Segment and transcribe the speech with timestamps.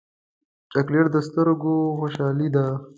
[0.71, 2.65] چاکلېټ د سترګو خوشحالي ده.